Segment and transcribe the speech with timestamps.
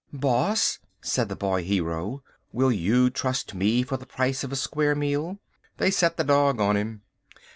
[0.11, 4.95] "Boss," said the boy hero, "will you trust me for the price of a square
[4.95, 5.37] meal?"
[5.77, 7.03] They set the dog on him.